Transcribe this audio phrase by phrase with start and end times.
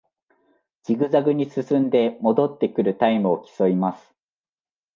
[0.81, 4.15] ジグザグに進んで戻ってくるタイムを競います